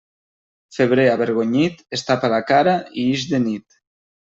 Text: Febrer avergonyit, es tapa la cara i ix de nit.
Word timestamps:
Febrer 0.77 1.05
avergonyit, 1.09 1.85
es 1.99 2.05
tapa 2.09 2.33
la 2.37 2.41
cara 2.55 2.75
i 3.03 3.07
ix 3.13 3.29
de 3.35 3.45
nit. 3.49 3.81